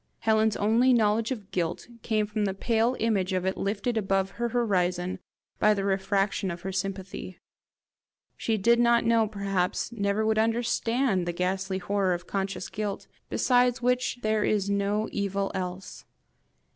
[0.21, 4.49] Helen's only knowledge of guilt came from the pale image of it lifted above her
[4.49, 5.19] horizon
[5.59, 7.37] by the refraction of her sympathy.
[8.35, 13.83] She did not know, perhaps never would understand the ghastly horror of conscious guilt, besides
[13.83, 16.03] which there is no evil else.